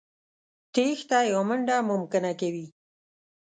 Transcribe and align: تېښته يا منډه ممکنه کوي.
تېښته 0.73 1.19
يا 1.31 1.39
منډه 1.47 1.77
ممکنه 1.89 2.31
کوي. 2.39 2.65